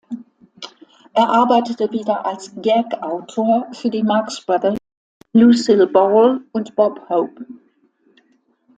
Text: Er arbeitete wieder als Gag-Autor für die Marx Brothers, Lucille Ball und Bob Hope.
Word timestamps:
Er 1.13 1.29
arbeitete 1.29 1.91
wieder 1.91 2.25
als 2.25 2.55
Gag-Autor 2.59 3.67
für 3.71 3.91
die 3.91 4.01
Marx 4.01 4.41
Brothers, 4.43 4.79
Lucille 5.33 5.85
Ball 5.85 6.41
und 6.53 6.75
Bob 6.75 7.07
Hope. 7.07 7.45